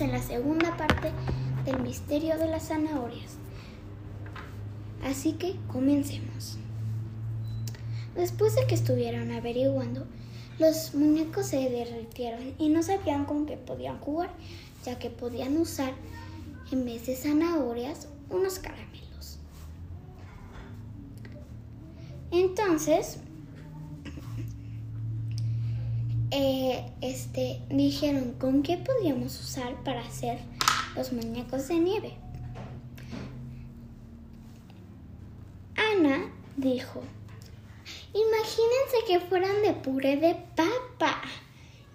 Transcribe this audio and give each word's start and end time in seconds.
En 0.00 0.10
la 0.10 0.20
segunda 0.20 0.76
parte 0.76 1.12
del 1.64 1.80
misterio 1.80 2.36
de 2.36 2.48
las 2.48 2.66
zanahorias. 2.66 3.36
Así 5.04 5.34
que 5.34 5.54
comencemos. 5.68 6.58
Después 8.16 8.56
de 8.56 8.66
que 8.66 8.74
estuvieran 8.74 9.30
averiguando, 9.30 10.04
los 10.58 10.94
muñecos 10.96 11.46
se 11.46 11.70
derritieron 11.70 12.54
y 12.58 12.70
no 12.70 12.82
sabían 12.82 13.24
con 13.24 13.46
qué 13.46 13.56
podían 13.56 14.00
jugar, 14.00 14.30
ya 14.84 14.98
que 14.98 15.10
podían 15.10 15.56
usar 15.56 15.92
en 16.72 16.84
vez 16.84 17.06
de 17.06 17.14
zanahorias 17.14 18.08
unos 18.30 18.58
caramelos. 18.58 19.38
Entonces, 22.32 23.18
eh, 26.36 26.84
este, 27.00 27.60
dijeron 27.70 28.32
con 28.40 28.64
qué 28.64 28.76
podíamos 28.76 29.40
usar 29.40 29.84
para 29.84 30.00
hacer 30.00 30.40
los 30.96 31.12
muñecos 31.12 31.68
de 31.68 31.78
nieve. 31.78 32.14
Ana 35.76 36.28
dijo, 36.56 37.02
imagínense 38.12 38.96
que 39.06 39.20
fueran 39.20 39.62
de 39.62 39.74
puré 39.74 40.16
de 40.16 40.34
papa. 40.56 41.22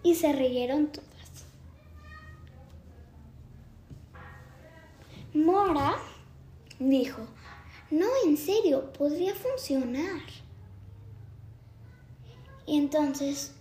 Y 0.04 0.16
se 0.16 0.32
rieron 0.32 0.88
todas. 0.88 1.10
Mora 5.34 5.98
dijo, 6.80 7.28
no, 7.92 8.08
en 8.26 8.38
serio, 8.38 8.94
podría 8.94 9.36
funcionar. 9.36 10.22
Y 12.66 12.78
entonces 12.78 13.59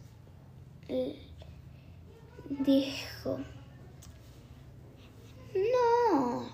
dijo, 2.48 3.39
no, 5.55 6.48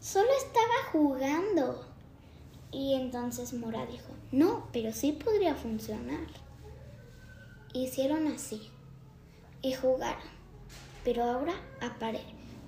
solo 0.00 0.28
estaba 0.38 0.90
jugando. 0.92 1.84
Y 2.70 2.94
entonces 2.94 3.52
Mora 3.52 3.84
dijo, 3.86 4.08
no, 4.30 4.68
pero 4.72 4.92
sí 4.92 5.12
podría 5.12 5.54
funcionar. 5.54 6.26
Hicieron 7.74 8.26
así 8.28 8.70
y 9.62 9.72
jugaron, 9.72 10.22
pero 11.04 11.24
ahora 11.24 11.54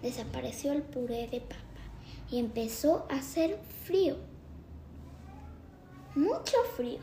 desapareció 0.03 0.73
el 0.73 0.83
puré 0.83 1.29
de 1.29 1.41
papa 1.41 1.57
y 2.31 2.39
empezó 2.39 3.07
a 3.11 3.17
hacer 3.17 3.59
frío. 3.85 4.17
Mucho 6.15 6.57
frío. 6.77 7.01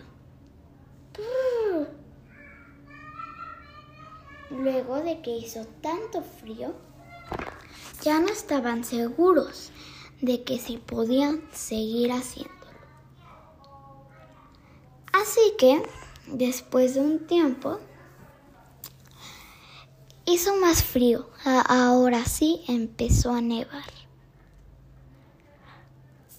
Luego 4.51 4.97
de 4.97 5.21
que 5.21 5.31
hizo 5.31 5.65
tanto 5.81 6.21
frío, 6.21 6.73
ya 8.03 8.19
no 8.19 8.27
estaban 8.27 8.83
seguros 8.83 9.71
de 10.21 10.43
que 10.43 10.59
si 10.59 10.77
podían 10.77 11.41
seguir 11.53 12.11
haciéndolo. 12.11 12.59
Así 15.13 15.53
que, 15.57 15.81
después 16.27 16.95
de 16.95 17.01
un 17.01 17.25
tiempo, 17.27 17.79
hizo 20.25 20.55
más 20.57 20.83
frío. 20.83 21.29
Ahora 21.45 22.25
sí 22.25 22.63
empezó 22.67 23.33
a 23.33 23.41
nevar. 23.41 23.91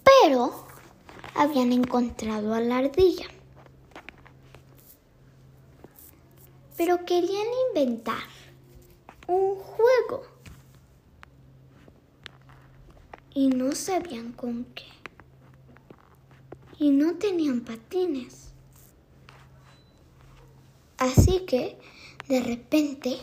Pero 0.04 0.66
habían 1.34 1.72
encontrado 1.72 2.54
a 2.54 2.60
la 2.60 2.78
ardilla. 2.78 3.26
Pero 6.76 7.04
querían 7.04 7.46
inventar 7.68 8.22
un 9.26 9.56
juego 9.56 10.22
y 13.34 13.48
no 13.48 13.72
sabían 13.72 14.32
con 14.32 14.64
qué. 14.74 14.84
Y 16.78 16.90
no 16.90 17.14
tenían 17.14 17.60
patines. 17.60 18.52
Así 20.98 21.40
que 21.46 21.78
de 22.28 22.40
repente 22.40 23.18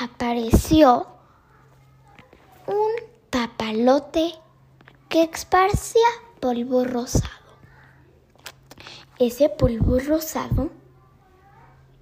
apareció 0.00 1.06
un 2.66 2.92
papalote 3.30 4.34
que 5.08 5.22
esparcía 5.22 6.08
polvo 6.40 6.84
rosado. 6.84 7.30
Ese 9.18 9.48
polvo 9.48 9.98
rosado 9.98 10.70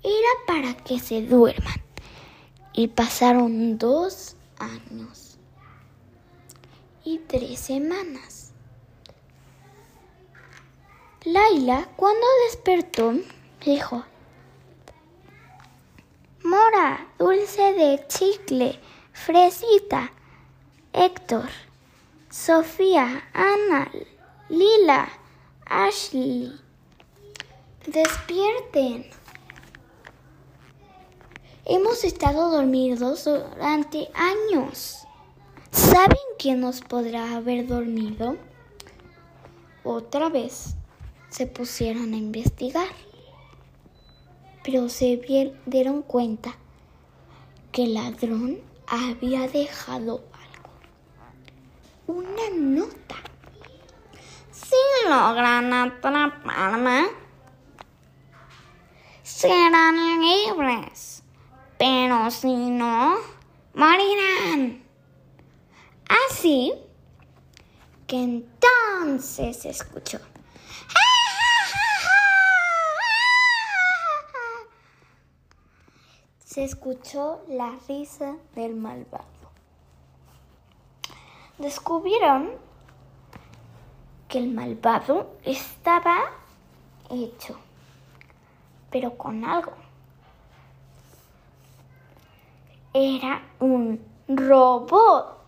era 0.02 0.46
para 0.46 0.74
que 0.84 0.98
se 0.98 1.22
duerman. 1.22 1.82
Y 2.72 2.88
pasaron 2.88 3.78
dos 3.78 4.36
años 4.58 5.38
y 7.04 7.18
tres 7.18 7.58
semanas. 7.58 8.52
Laila, 11.24 11.88
cuando 11.96 12.26
despertó, 12.46 13.14
dijo, 13.64 14.04
Mora, 16.42 17.06
dulce 17.18 17.74
de 17.74 18.04
chicle, 18.08 18.80
fresita, 19.12 20.10
Héctor, 20.92 21.48
Sofía, 22.30 23.28
Ana, 23.34 23.90
Lila, 24.48 25.08
Ashley, 25.66 26.58
despierten. 27.86 29.19
Hemos 31.72 32.02
estado 32.02 32.50
dormidos 32.50 33.26
durante 33.26 34.10
años. 34.12 35.06
¿Saben 35.70 36.18
quién 36.36 36.58
nos 36.58 36.80
podrá 36.80 37.36
haber 37.36 37.68
dormido? 37.68 38.36
Otra 39.84 40.30
vez 40.30 40.74
se 41.28 41.46
pusieron 41.46 42.12
a 42.12 42.16
investigar, 42.16 42.88
pero 44.64 44.88
se 44.88 45.54
dieron 45.64 46.02
cuenta 46.02 46.56
que 47.70 47.84
el 47.84 47.94
ladrón 47.94 48.58
había 48.88 49.46
dejado 49.46 50.24
algo, 50.32 52.18
una 52.20 52.50
nota. 52.52 53.14
Si 54.50 54.74
logran 55.08 55.72
atraparme, 55.72 57.06
serán 59.22 60.20
libres, 60.20 61.19
pero 61.80 62.30
si 62.30 62.54
no, 62.54 63.16
morirán. 63.72 64.84
Así 66.28 66.74
que 68.06 68.22
entonces 68.22 69.64
escuchó. 69.64 70.18
Se 76.44 76.64
escuchó 76.64 77.40
la 77.48 77.78
risa 77.88 78.36
del 78.54 78.76
malvado. 78.76 79.24
Descubrieron 81.56 82.50
que 84.28 84.36
el 84.36 84.48
malvado 84.48 85.34
estaba 85.44 86.30
hecho, 87.08 87.58
pero 88.90 89.16
con 89.16 89.46
algo. 89.46 89.79
Era 92.92 93.42
un 93.60 94.00
robot 94.28 95.40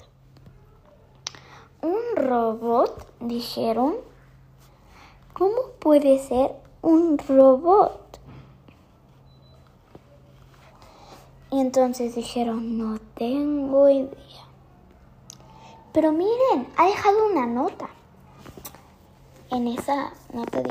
un 1.82 2.16
robot, 2.16 3.06
dijeron. 3.20 3.96
¿Cómo 5.34 5.72
puede 5.80 6.18
ser 6.18 6.54
un 6.80 7.18
robot? 7.18 8.20
Y 11.50 11.60
entonces 11.60 12.14
dijeron, 12.14 12.78
no 12.78 12.98
tengo 13.14 13.88
idea. 13.88 14.46
Pero 15.92 16.12
miren, 16.12 16.68
ha 16.76 16.86
dejado 16.86 17.26
una 17.26 17.46
nota. 17.46 17.88
En 19.50 19.66
esa 19.66 20.12
nota 20.32 20.62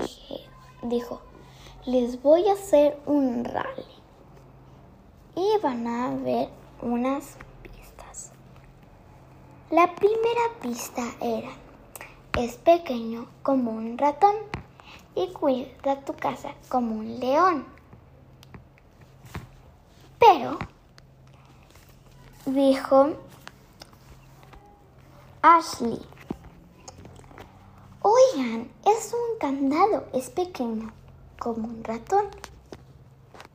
dijo, 0.82 1.22
les 1.86 2.22
voy 2.24 2.48
a 2.48 2.54
hacer 2.54 3.00
un 3.06 3.44
rally. 3.44 3.86
Y 5.36 5.62
van 5.62 5.86
a 5.86 6.16
ver 6.16 6.50
unas 6.82 7.38
la 9.72 9.96
primera 9.96 10.42
pista 10.62 11.02
era, 11.22 11.48
es 12.38 12.58
pequeño 12.58 13.26
como 13.42 13.72
un 13.72 13.98
ratón 13.98 14.36
y 15.16 15.32
cuida 15.32 16.02
tu 16.04 16.14
casa 16.14 16.54
como 16.68 16.96
un 16.96 17.22
león. 17.22 17.66
Pero, 20.20 20.60
dijo 22.46 23.12
Ashley, 25.42 26.06
oigan, 28.02 28.70
es 28.86 29.14
un 29.14 29.40
candado, 29.40 30.06
es 30.12 30.30
pequeño 30.30 30.92
como 31.40 31.70
un 31.70 31.82
ratón, 31.86 32.26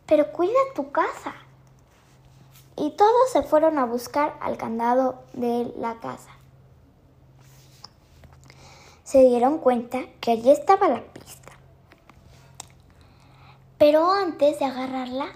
pero 0.07 0.33
cuida 0.33 0.61
tu 0.75 0.91
casa. 0.93 1.35
Y 2.77 2.91
todos 2.91 3.31
se 3.33 3.43
fueron 3.43 3.79
a 3.79 3.87
buscar 3.87 4.37
al 4.41 4.57
candado 4.57 5.25
de 5.33 5.73
la 5.79 5.99
casa. 6.01 6.31
Se 9.05 9.23
dieron 9.23 9.59
cuenta 9.59 10.05
que 10.21 10.33
allí 10.33 10.51
estaba 10.51 10.89
la 10.89 11.03
pista. 11.03 11.53
Pero 13.79 14.11
antes 14.11 14.59
de 14.59 14.65
agarrarla, 14.65 15.29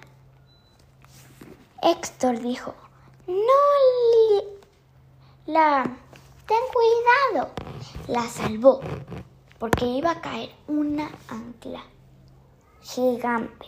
Héctor 1.82 2.40
dijo, 2.40 2.74
no 3.26 3.70
la... 5.46 5.84
Ten 6.46 6.58
cuidado. 6.72 7.50
La 8.08 8.22
salvó 8.28 8.80
porque 9.58 9.84
iba 9.84 10.10
a 10.10 10.20
caer 10.20 10.50
una 10.66 11.10
ancla 11.28 11.82
gigante. 12.82 13.66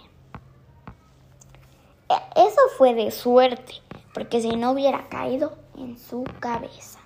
Fue 2.76 2.94
de 2.94 3.10
suerte, 3.10 3.74
porque 4.14 4.40
si 4.40 4.56
no 4.56 4.72
hubiera 4.72 5.08
caído 5.08 5.56
en 5.76 5.98
su 5.98 6.24
cabeza. 6.40 6.98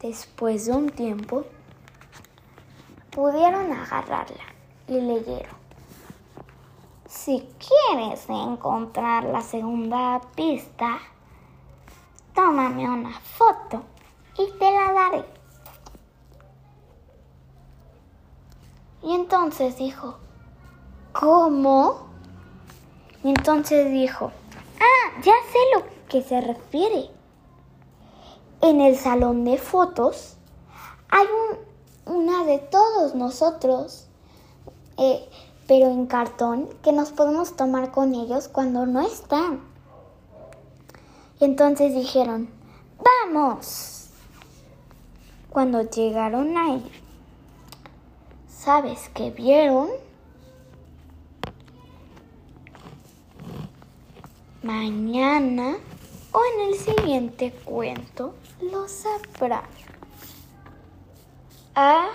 Después 0.00 0.66
de 0.66 0.72
un 0.72 0.90
tiempo, 0.90 1.44
pudieron 3.10 3.72
agarrarla 3.72 4.44
y 4.88 5.00
leyeron. 5.00 5.62
Si 7.06 7.46
quieres 7.58 8.28
encontrar 8.28 9.24
la 9.24 9.42
segunda 9.42 10.20
pista, 10.34 10.98
tómame 12.34 12.88
una 12.88 13.18
foto 13.20 13.84
y 14.38 14.50
te 14.58 14.72
la 14.72 14.92
daré. 14.92 15.24
Y 19.02 19.14
entonces 19.14 19.76
dijo, 19.76 20.18
¿cómo? 21.12 22.11
Y 23.24 23.28
entonces 23.28 23.90
dijo, 23.90 24.32
ah, 24.80 25.20
ya 25.22 25.32
sé 25.52 25.58
lo 25.74 25.84
que 26.08 26.22
se 26.22 26.40
refiere. 26.40 27.10
En 28.60 28.80
el 28.80 28.96
salón 28.96 29.44
de 29.44 29.58
fotos 29.58 30.36
hay 31.08 31.26
una 32.06 32.44
de 32.44 32.58
todos 32.58 33.14
nosotros, 33.14 34.06
eh, 34.98 35.28
pero 35.66 35.86
en 35.86 36.06
cartón, 36.06 36.68
que 36.82 36.92
nos 36.92 37.10
podemos 37.10 37.56
tomar 37.56 37.92
con 37.92 38.14
ellos 38.14 38.48
cuando 38.48 38.86
no 38.86 39.00
están. 39.00 39.60
Y 41.38 41.44
entonces 41.44 41.94
dijeron, 41.94 42.50
vamos. 43.24 44.08
Cuando 45.50 45.82
llegaron 45.82 46.56
ahí, 46.56 46.90
¿sabes 48.48 49.10
qué 49.12 49.30
vieron? 49.30 49.90
Mañana 54.62 55.76
o 56.30 56.40
en 56.54 56.60
el 56.68 56.78
siguiente 56.78 57.52
cuento 57.64 58.34
lo 58.60 58.86
sabrán. 58.86 59.64
Adiós. 61.74 62.12